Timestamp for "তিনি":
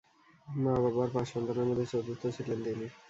2.65-2.85